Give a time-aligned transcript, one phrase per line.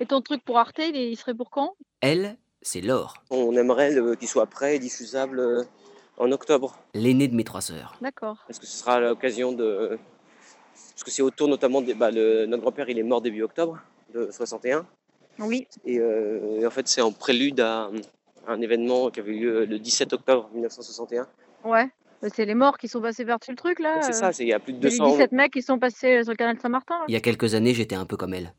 [0.00, 1.74] Et ton truc pour Arte, il, serait pour quand?
[2.00, 5.62] Elle, c'est Laure, On aimerait qu'il soit prêt et diffusable euh,
[6.16, 6.78] en octobre.
[6.94, 7.96] l'aînée de mes trois sœurs.
[8.00, 8.38] D'accord.
[8.46, 9.98] Parce que ce sera l'occasion de.
[10.92, 11.80] Parce que c'est autour notamment.
[11.82, 11.94] Des...
[11.94, 12.46] Bah, le...
[12.46, 13.78] Notre grand-père, il est mort début octobre
[14.14, 14.86] de 61.
[15.40, 15.66] Oui.
[15.84, 17.90] Et, euh, et en fait, c'est en prélude à
[18.48, 21.26] un événement qui avait eu lieu le 17 octobre 1961.
[21.64, 21.88] Ouais.
[22.22, 24.00] Mais C'est les morts qui sont passés par-dessus le truc là.
[24.02, 24.12] C'est euh.
[24.12, 25.10] ça, c'est- il y a plus de Il y a eu 200.
[25.12, 26.96] 17 mecs qui sont passés euh, sur le canal de Saint-Martin.
[27.06, 28.52] Il y a quelques années, j'étais un peu comme elle.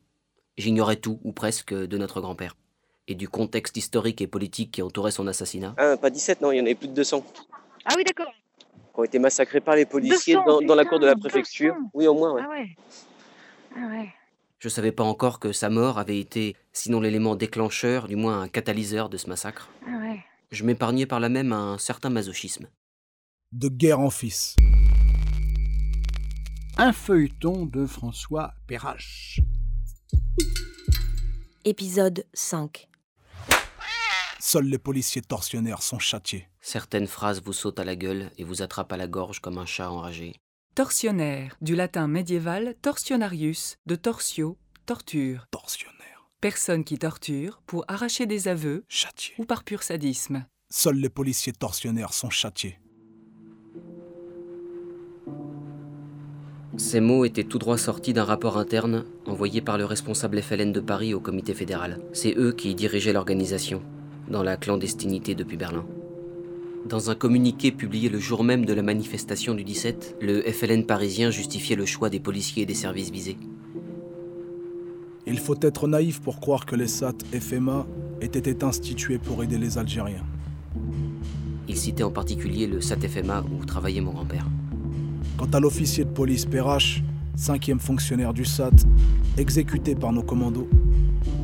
[0.60, 2.54] J'ignorais tout, ou presque, de notre grand-père.
[3.08, 5.74] Et du contexte historique et politique qui entourait son assassinat.
[5.78, 7.42] Ah, pas 17, non, il y en avait plus de 200 qui
[7.86, 8.30] Ah oui, d'accord.
[8.94, 11.72] ont été massacrés par les policiers 200, dans, dans la cour de la préfecture.
[11.74, 11.90] 200.
[11.94, 12.42] Oui, au moins, ouais.
[12.44, 12.76] Ah ouais.
[13.74, 14.08] Ah ouais.
[14.58, 18.48] Je savais pas encore que sa mort avait été, sinon l'élément déclencheur, du moins un
[18.48, 19.70] catalyseur de ce massacre.
[19.86, 20.20] Ah ouais.
[20.50, 22.66] Je m'épargnais par là même un certain masochisme.
[23.52, 24.56] De guerre en fils.
[26.76, 29.40] Un feuilleton de François Perrache.
[31.64, 32.88] Épisode 5.
[34.38, 36.48] Seuls les policiers tortionnaires sont châtiés.
[36.60, 39.66] Certaines phrases vous sautent à la gueule et vous attrapent à la gorge comme un
[39.66, 40.34] chat enragé.
[40.74, 44.56] Tortionnaire, du latin médiéval torsionarius, de torsio,
[44.86, 45.46] torture.
[46.40, 48.84] Personne qui torture pour arracher des aveux
[49.38, 50.46] ou par pur sadisme.
[50.70, 52.78] Seuls les policiers tortionnaires sont châtiés.
[56.76, 60.80] Ces mots étaient tout droit sortis d'un rapport interne envoyé par le responsable FLN de
[60.80, 61.98] Paris au comité fédéral.
[62.12, 63.82] C'est eux qui dirigeaient l'organisation,
[64.28, 65.84] dans la clandestinité depuis Berlin.
[66.88, 71.30] Dans un communiqué publié le jour même de la manifestation du 17, le FLN parisien
[71.30, 73.36] justifiait le choix des policiers et des services visés.
[75.26, 77.86] Il faut être naïf pour croire que les SAT FMA
[78.20, 80.24] aient été institués pour aider les Algériens.
[81.68, 84.46] Il citait en particulier le SAT-FMA où travaillait mon grand-père.
[85.36, 87.02] Quant à l'officier de police Perrache,
[87.34, 88.70] cinquième fonctionnaire du SAT,
[89.38, 90.68] exécuté par nos commandos,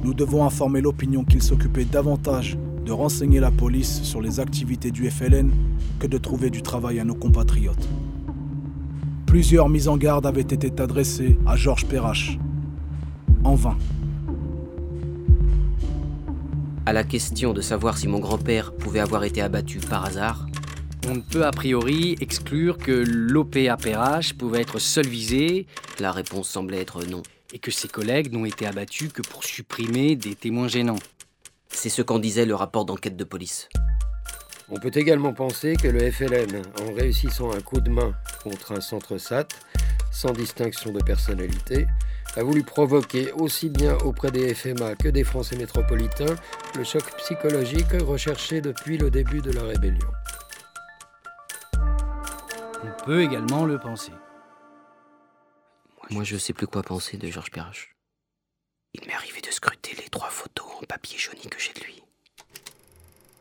[0.05, 5.11] nous devons informer l'opinion qu'il s'occupait davantage de renseigner la police sur les activités du
[5.11, 5.51] FLN
[5.98, 7.88] que de trouver du travail à nos compatriotes.
[9.27, 12.38] Plusieurs mises en garde avaient été adressées à Georges Perrache.
[13.43, 13.77] En vain.
[16.87, 20.47] À la question de savoir si mon grand-père pouvait avoir été abattu par hasard,
[21.09, 25.67] On ne peut a priori exclure que l'OPAPRH pouvait être seul visé
[26.00, 27.22] la réponse semblait être non.
[27.53, 30.99] et que ses collègues n'ont été abattus que pour supprimer des témoins gênants.
[31.69, 33.69] C'est ce qu'en disait le rapport d'enquête de police.
[34.69, 38.12] On peut également penser que le FLN, en réussissant un coup de main
[38.43, 39.47] contre un centre SAT,
[40.11, 41.87] sans distinction de personnalité,
[42.34, 46.34] a voulu provoquer aussi bien auprès des FMA que des Français métropolitains
[46.77, 50.09] le choc psychologique recherché depuis le début de la rébellion.
[52.87, 54.13] On peut également le penser.
[56.11, 57.97] Moi, je sais plus quoi penser de Georges Perrache.
[58.95, 62.03] Il m'est arrivé de scruter les trois photos en papier jauni que j'ai de lui,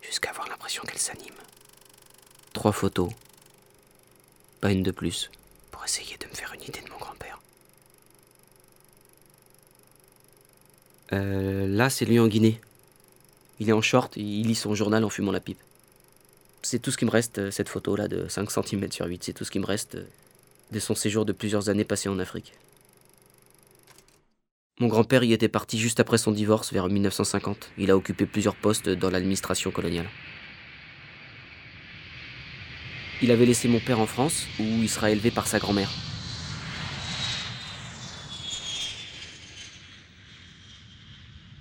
[0.01, 1.35] jusqu'à avoir l'impression qu'elles s'animent.
[2.53, 3.11] Trois photos,
[4.61, 5.29] pas une de plus,
[5.69, 7.39] pour essayer de me faire une idée de mon grand-père.
[11.13, 12.59] Euh, là, c'est lui en Guinée.
[13.59, 15.61] Il est en short, il lit son journal en fumant la pipe.
[16.65, 19.23] C'est tout ce qui me reste, euh, cette photo-là de 5 cm sur 8.
[19.23, 20.07] C'est tout ce qui me reste euh,
[20.71, 22.53] de son séjour de plusieurs années passées en Afrique.
[24.79, 27.69] Mon grand-père y était parti juste après son divorce, vers 1950.
[27.77, 30.07] Il a occupé plusieurs postes dans l'administration coloniale.
[33.21, 35.91] Il avait laissé mon père en France, où il sera élevé par sa grand-mère.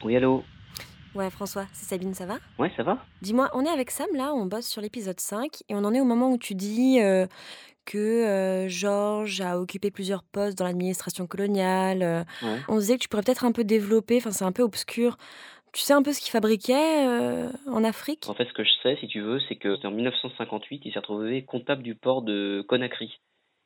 [0.02, 0.44] Oui, allô?
[1.14, 2.38] Ouais, François, c'est Sabine, ça va?
[2.58, 5.74] Ouais, ça va Dis-moi, on est avec Sam là, on bosse sur l'épisode 5 et
[5.74, 7.26] on en est au moment où tu dis euh,
[7.84, 12.02] que euh, Georges a occupé plusieurs postes dans l'administration coloniale.
[12.02, 12.58] euh, Ouais.
[12.68, 15.16] on disait que tu pourrais peut-être un peu développer, enfin c'est un peu obscur.
[15.72, 18.24] Tu sais un peu ce qu'il fabriquait euh, en Afrique?
[18.28, 20.98] En fait, ce que je sais, si tu veux, c'est que en 1958, il s'est
[21.00, 23.18] retrouvé comptable du port de Conakry.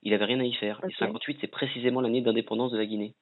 [0.03, 0.81] Il avait rien à y faire.
[0.83, 0.91] Ok.
[0.91, 3.15] Et 58, c'est précisément l'année d'indépendance de la Guinée.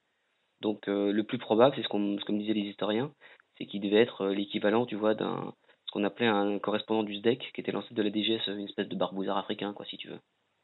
[0.61, 3.11] Donc, euh, le plus probable, c'est ce, qu'on- ce que me disaient les historiens,
[3.57, 5.53] c'est qu'il devait être euh, l'équivalent, tu vois, d'un
[5.87, 8.89] ce qu'on appelait un correspondant du SDEC, qui était l'ancêtre de la DGS, une espèce
[8.89, 10.19] de barbouzard africain, quoi, si tu veux.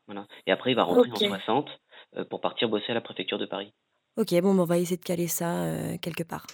[0.05, 0.27] Voilà.
[0.45, 1.69] Et après, il va rentrer en 60
[2.17, 3.73] euh, pour partir bosser à la préfecture de Paris.
[4.17, 6.45] Ok, bon, on va essayer de caler ça euh, quelque part.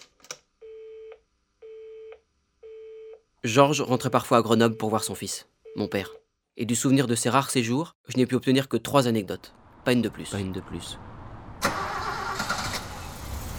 [3.43, 6.11] Georges rentrait parfois à Grenoble pour voir son fils, mon père.
[6.57, 9.53] Et du souvenir de ces rares séjours, je n'ai pu obtenir que trois anecdotes.
[9.83, 10.29] Pas une de plus.
[10.29, 10.99] Pas une de plus.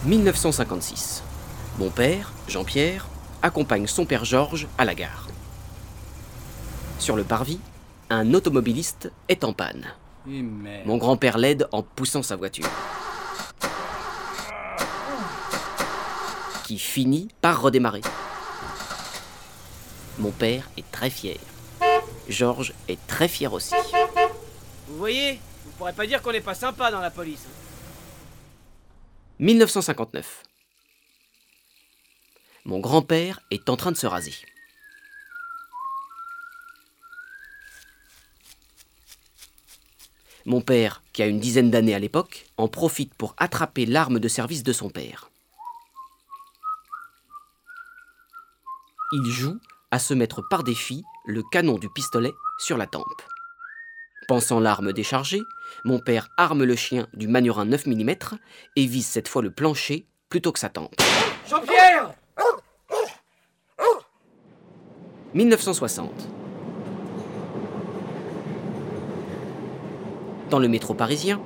[0.06, 1.24] 1956.
[1.78, 3.06] Mon père, Jean-Pierre,
[3.42, 5.28] accompagne son père Georges à la gare.
[6.98, 7.60] Sur le parvis,
[8.10, 9.86] un automobiliste est en panne.
[10.28, 10.42] Et.
[10.84, 12.68] Mon grand-père l'aide en poussant sa voiture.
[16.70, 18.00] qui finit par redémarrer.
[20.20, 21.36] Mon père est très fier.
[22.28, 23.74] Georges est très fier aussi.
[24.86, 27.44] Vous voyez, vous pourrez pas dire qu'on n'est pas sympa dans la police.
[29.40, 30.44] 1959.
[32.70, 34.36] Mon grand-père est en train de se raser.
[40.46, 44.28] Mon père, qui a une dizaine d'années à l'époque, en profite pour attraper l'arme de
[44.28, 45.32] service de son père.
[49.10, 49.58] Il joue
[49.90, 53.02] à se mettre par défi le canon du pistolet sur la tempe.
[54.28, 55.42] Pensant l'arme déchargée,
[55.84, 58.14] mon père arme le chien du Magnurin 9 mm
[58.76, 60.94] et vise cette fois le plancher plutôt que sa tempe.
[61.48, 62.14] Jean-Pierre
[65.34, 66.10] 1960.
[70.50, 71.40] Dans le métro parisien,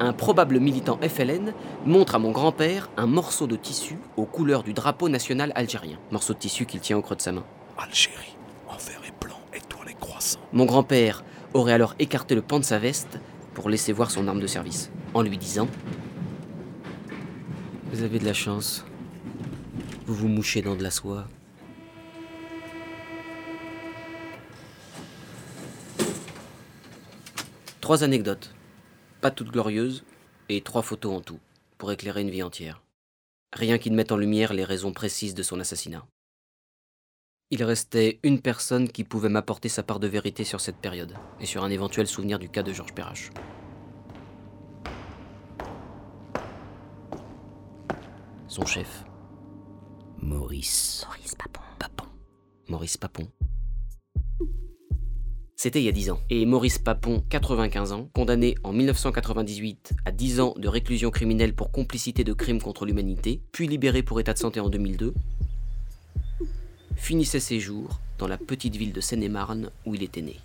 [0.00, 1.54] un probable militant FLN
[1.86, 5.98] montre à mon grand-père un morceau de tissu aux couleurs du drapeau national algérien.
[6.10, 7.44] Morceau de tissu qu'il tient au creux de sa main.
[7.76, 8.36] Algérie,
[8.68, 10.40] en vert et blanc, étoilé croissant.
[10.52, 11.22] Mon grand-père
[11.54, 13.20] aurait alors écarté le pan de sa veste
[13.54, 15.68] pour laisser voir son arme de service, en lui disant
[17.92, 18.84] Vous avez de la chance.
[20.06, 21.26] Vous vous mouchez dans de la soie.
[27.88, 28.54] Trois anecdotes,
[29.22, 30.04] pas toutes glorieuses,
[30.50, 31.40] et trois photos en tout,
[31.78, 32.82] pour éclairer une vie entière.
[33.54, 36.06] Rien qui ne mette en lumière les raisons précises de son assassinat.
[37.50, 41.46] Il restait une personne qui pouvait m'apporter sa part de vérité sur cette période, et
[41.46, 43.30] sur un éventuel souvenir du cas de Georges Perrache.
[48.48, 49.02] Son chef.
[50.18, 51.06] Maurice.
[51.06, 51.62] Maurice Papon.
[51.78, 52.08] Papon.
[52.68, 53.28] Maurice Papon.
[55.60, 56.20] C'était il y a 10 ans.
[56.30, 61.72] Et Maurice Papon, 95 ans, condamné en 1998 à 10 ans de réclusion criminelle pour
[61.72, 65.14] complicité de crimes contre l'humanité, puis libéré pour état de santé en 2002,
[66.94, 70.36] finissait ses jours dans la petite ville de Seine-et-Marne où il était né.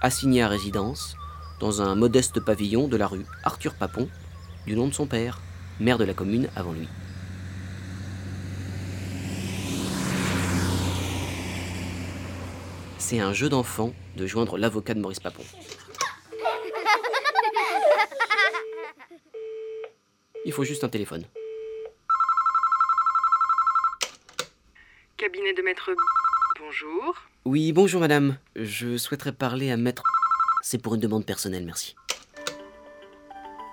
[0.00, 1.14] Assigné à résidence
[1.60, 4.08] dans un modeste pavillon de la rue Arthur Papon,
[4.66, 5.40] du nom de son père,
[5.78, 6.88] maire de la commune avant lui.
[13.10, 15.42] C'est un jeu d'enfant de joindre l'avocat de Maurice Papon.
[20.44, 21.24] Il faut juste un téléphone.
[25.16, 25.90] Cabinet de maître.
[26.60, 27.16] Bonjour.
[27.44, 28.38] Oui, bonjour madame.
[28.54, 30.04] Je souhaiterais parler à maître.
[30.62, 31.96] C'est pour une demande personnelle, merci.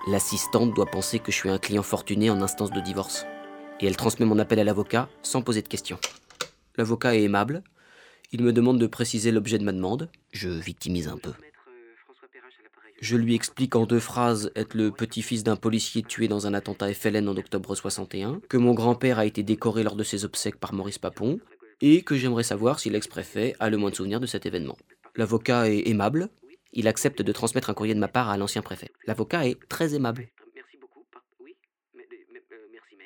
[0.08, 3.24] L'assistante doit penser que je suis un client fortuné en instance de divorce.
[3.78, 6.00] Et elle transmet mon appel à l'avocat sans poser de questions.
[6.76, 7.62] L'avocat est aimable.
[8.30, 10.10] Il me demande de préciser l'objet de ma demande.
[10.32, 11.32] Je victimise un peu.
[13.00, 16.92] Je lui explique en deux phrases être le petit-fils d'un policier tué dans un attentat
[16.92, 20.74] FLN en octobre 61, que mon grand-père a été décoré lors de ses obsèques par
[20.74, 21.38] Maurice Papon,
[21.80, 24.76] et que j'aimerais savoir si l'ex-préfet a le moins de souvenirs de cet événement.
[25.14, 26.28] L'avocat est aimable,
[26.72, 28.90] il accepte de transmettre un courrier de ma part à l'ancien préfet.
[29.06, 30.28] L'avocat est très aimable.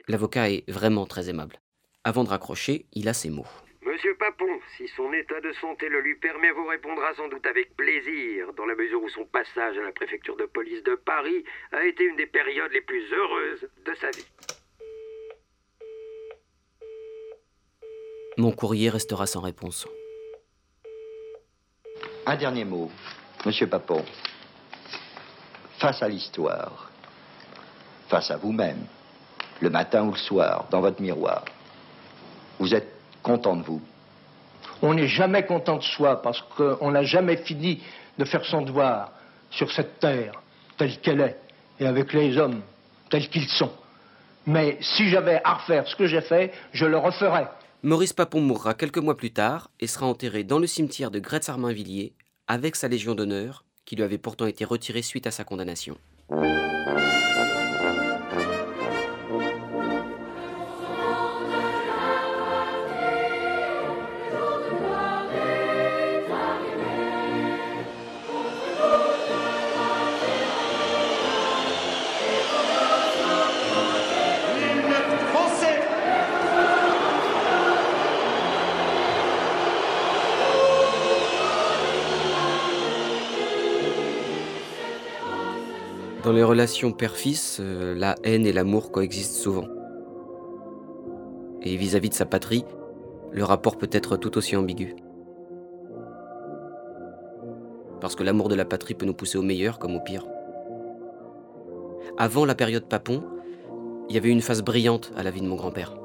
[0.08, 1.60] L'avocat est vraiment très aimable.
[2.02, 3.46] Avant de raccrocher, il a ces mots.
[3.84, 7.76] Monsieur Papon, si son état de santé le lui permet, vous répondra sans doute avec
[7.76, 11.84] plaisir, dans la mesure où son passage à la préfecture de police de Paris a
[11.84, 14.26] été une des périodes les plus heureuses de sa vie.
[18.38, 19.88] Mon courrier restera sans réponse.
[22.24, 22.88] Un dernier mot,
[23.44, 24.04] Monsieur Papon.
[25.80, 26.92] Face à l'histoire,
[28.08, 28.86] face à vous-même,
[29.60, 31.44] le matin ou le soir, dans votre miroir,
[32.60, 32.91] vous êtes
[33.22, 33.80] content de vous
[34.82, 37.82] On n'est jamais content de soi parce qu'on n'a jamais fini
[38.18, 39.12] de faire son devoir
[39.50, 40.32] sur cette terre
[40.76, 41.38] telle qu'elle est
[41.80, 42.62] et avec les hommes
[43.10, 43.72] tels qu'ils sont.
[44.46, 47.46] Mais si j'avais à refaire ce que j'ai fait, je le referais.
[47.82, 52.14] Maurice Papon mourra quelques mois plus tard et sera enterré dans le cimetière de Gretz-Armainvilliers
[52.46, 55.96] avec sa Légion d'honneur qui lui avait pourtant été retirée suite à sa condamnation.
[86.22, 89.66] Dans les relations père-fils, euh, la haine et l'amour coexistent souvent.
[91.62, 92.64] Et vis-à-vis de sa patrie,
[93.32, 94.94] le rapport peut être tout aussi ambigu.
[98.00, 100.24] Parce que l'amour de la patrie peut nous pousser au meilleur comme au pire.
[102.18, 103.24] Avant la période Papon,
[104.08, 105.96] il y avait une phase brillante à la vie de mon grand-père.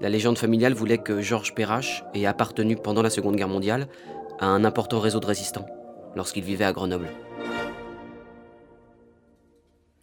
[0.00, 3.88] La légende familiale voulait que Georges Perrache ait appartenu pendant la Seconde Guerre mondiale
[4.40, 5.66] à un important réseau de résistants
[6.16, 7.10] lorsqu'il vivait à Grenoble.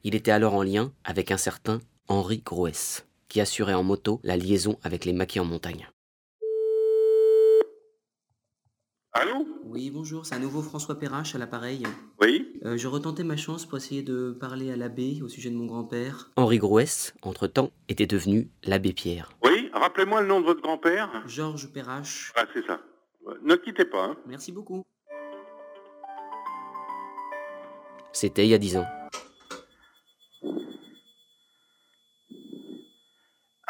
[0.04, 4.36] Il était alors en lien avec un certain Henri Grouès, qui assurait en moto la
[4.38, 5.88] liaison avec les maquis en montagne.
[9.14, 9.46] Allô?
[9.66, 11.84] Oui, bonjour, c'est à nouveau François Perrache à l'appareil.
[12.22, 15.56] Oui Euh, je retentais ma chance pour essayer de parler à l'abbé au sujet de
[15.56, 16.32] mon grand-père.
[16.36, 19.32] Henri Grouès, entre-temps, était devenu l'abbé Pierre.
[19.44, 22.32] Oui Rappelez-moi le nom de votre grand-père Georges Perrache.
[22.36, 22.80] Ah, c'est ça.
[23.26, 24.06] Ouais, Ne quittez pas.
[24.06, 24.18] Hein.
[24.28, 24.84] Merci beaucoup.
[28.14, 28.86] C'était il y a dix ans.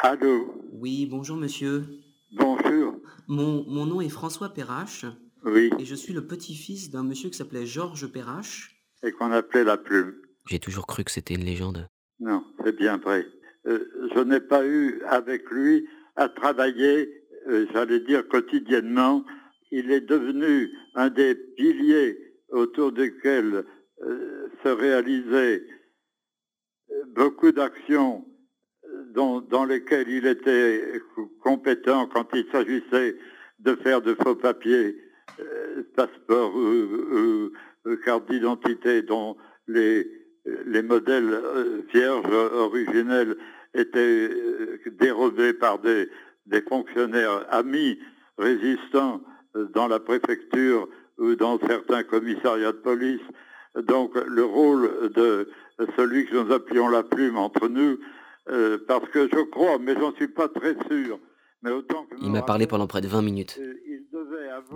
[0.04, 1.84] Allô Oui, bonjour monsieur.
[2.32, 3.00] Bonjour.
[3.28, 5.06] Mon, mon nom est François Perrache.
[5.44, 5.70] Oui.
[5.78, 8.84] Et je suis le petit-fils d'un monsieur qui s'appelait Georges Perrache.
[9.04, 10.16] Et qu'on appelait la plume.
[10.48, 11.88] J'ai toujours cru que c'était une légende.
[12.18, 13.28] Non, c'est bien vrai.
[13.66, 17.08] Euh, je n'ai pas eu avec lui à travailler,
[17.46, 19.24] euh, j'allais dire quotidiennement.
[19.70, 22.18] Il est devenu un des piliers
[22.48, 23.64] autour desquels
[24.02, 25.62] euh, se réalisaient
[27.14, 28.26] beaucoup d'actions
[29.14, 31.00] dans lesquelles il était
[31.42, 33.16] compétent quand il s'agissait
[33.60, 34.96] de faire de faux papiers,
[35.40, 37.52] euh, passeports, euh, euh,
[37.86, 39.36] euh, cartes d'identité dont
[39.68, 40.06] les,
[40.66, 41.40] les modèles
[41.92, 43.36] vierges originels
[43.74, 44.28] étaient
[45.00, 46.08] dérobés par des,
[46.46, 47.98] des fonctionnaires amis
[48.38, 49.20] résistants
[49.54, 50.88] dans la préfecture
[51.18, 53.22] ou dans certains commissariats de police.
[53.76, 55.48] Donc le rôle de
[55.96, 57.98] celui que nous appelions la plume entre nous,
[58.48, 61.18] euh, parce que je crois, mais j'en suis pas très sûr,
[61.62, 63.60] mais autant que Il m'a parlé pendant près de 20 minutes.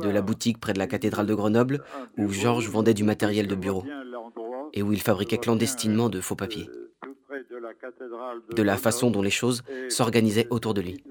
[0.00, 1.82] De la boutique près de la cathédrale de Grenoble,
[2.16, 3.84] où Georges vendait du matériel de bureau.
[4.72, 6.68] Et où il fabriquait clandestinement de faux papiers.
[8.54, 11.02] De la façon dont les choses s'organisaient autour de lui.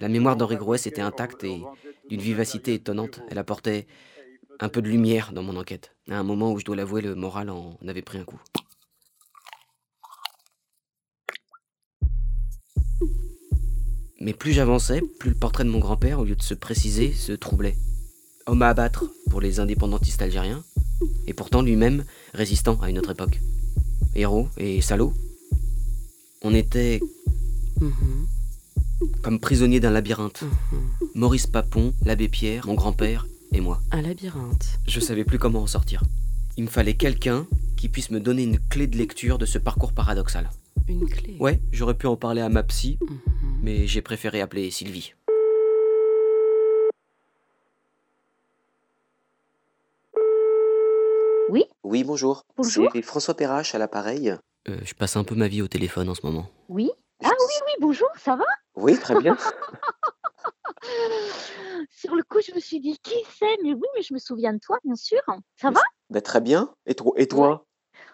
[0.00, 1.62] La mémoire d'Henri Grouès était intacte et
[2.08, 3.20] d'une vivacité étonnante.
[3.28, 3.86] Elle apportait
[4.58, 5.94] un peu de lumière dans mon enquête.
[6.10, 8.40] À un moment où je dois l'avouer, le moral en avait pris un coup.
[14.20, 17.32] Mais plus j'avançais, plus le portrait de mon grand-père, au lieu de se préciser, se
[17.32, 17.76] troublait.
[18.46, 20.64] Homme à abattre pour les indépendantistes algériens,
[21.26, 23.40] et pourtant lui-même résistant à une autre époque.
[24.14, 25.12] Héros et salaud.
[26.42, 27.00] On était
[29.22, 30.44] comme prisonniers d'un labyrinthe.
[31.14, 33.82] Maurice Papon, l'abbé Pierre, mon grand-père et moi.
[33.90, 34.78] Un labyrinthe.
[34.86, 36.02] Je savais plus comment en sortir.
[36.56, 37.46] Il me fallait quelqu'un
[37.76, 40.48] qui puisse me donner une clé de lecture de ce parcours paradoxal.
[40.88, 41.36] Une clé.
[41.40, 42.98] Ouais, j'aurais pu en parler à ma psy,
[43.62, 45.14] mais j'ai préféré appeler Sylvie.
[51.48, 52.42] Oui Oui, bonjour.
[52.56, 52.90] Bonjour.
[52.92, 54.34] C'est François Perrache à l'appareil.
[54.68, 56.46] Euh, je passe un peu ma vie au téléphone en ce moment.
[56.68, 56.90] Oui
[57.22, 58.44] Ah oui, oui, bonjour, ça va?
[58.74, 59.36] Oui, très bien.
[61.90, 63.56] Sur le coup, je me suis dit, qui c'est?
[63.62, 65.20] Mais oui, mais je me souviens de toi, bien sûr.
[65.56, 65.80] Ça va?
[66.10, 66.74] Bah, très bien.
[66.86, 67.64] Et, toi et toi?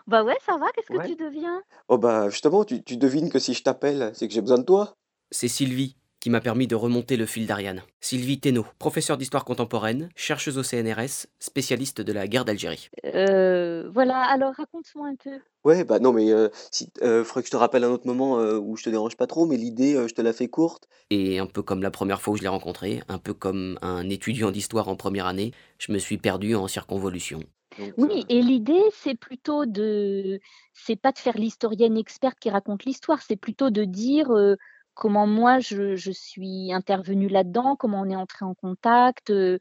[0.07, 1.07] Bah ouais, ça va, qu'est-ce que Ouais.
[1.09, 1.63] tu deviens?
[1.89, 4.65] Oh bah justement, tu, tu devines que si je t'appelle, c'est que j'ai besoin de
[4.65, 4.95] toi.
[5.33, 7.83] C'est Sylvie qui m'a permis de remonter le fil d'Ariane.
[8.01, 12.91] Sylvie Thénault, professeure d'histoire contemporaine, chercheuse au CNRS, spécialiste de la guerre d'Algérie.
[13.07, 15.41] Euh, voilà, alors raconte-moi un peu.
[15.65, 18.39] Ouais, bah non, mais euh, si, euh, faudrait que je te rappelle un autre moment
[18.39, 20.87] euh, où je te dérange pas trop, mais l'idée, euh, je te la fais courte.
[21.11, 24.09] Et un peu comme la première fois où je l'ai rencontré, un peu comme un
[24.09, 27.41] étudiant d'histoire en première année, je me suis perdu en circonvolution.
[27.97, 30.41] Oui, et l'idée, c'est plutôt de,
[30.73, 34.57] c'est pas de faire l'historienne experte qui raconte l'histoire, c'est plutôt de dire euh,
[34.95, 39.59] comment moi je, je suis intervenue là-dedans, comment on est entré en contact, euh,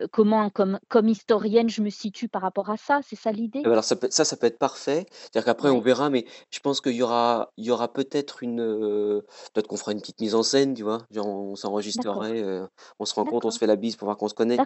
[0.00, 3.60] euh, comment comme, comme historienne je me situe par rapport à ça, c'est ça l'idée?
[3.60, 5.06] Eh ben alors ça, peut, ça, ça peut être parfait.
[5.10, 8.60] C'est-à-dire qu'après, on verra, mais je pense qu'il y aura, il y aura peut-être une...
[8.60, 9.20] euh,
[9.52, 10.98] peut-être qu'on fera une petite mise en scène, tu vois?
[11.10, 12.66] Genre, on s'enregistrerait, euh,
[12.98, 14.58] on se rencontre, on se fait la bise pour voir qu'on se connaît.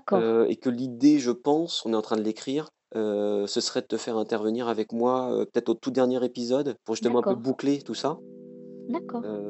[0.49, 3.87] Et que l'idée, je pense, on est en train de l'écrire, euh, ce serait de
[3.87, 7.35] te faire intervenir avec moi, euh, peut-être au tout dernier épisode, pour justement un peu
[7.35, 8.19] boucler tout ça.
[8.89, 9.23] D'accord.
[9.25, 9.41] Euh,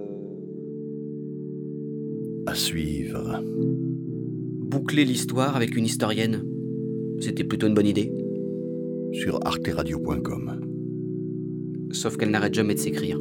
[2.46, 3.42] À suivre.
[3.42, 6.44] Boucler l'histoire avec une historienne,
[7.20, 8.12] c'était plutôt une bonne idée.
[9.12, 10.60] Sur arteradio.com.
[11.92, 13.20] Sauf qu'elle n'arrête jamais de s'écrire,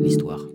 [0.00, 0.48] l'histoire.